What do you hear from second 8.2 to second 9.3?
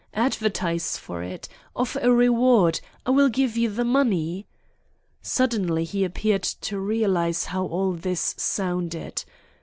sounded.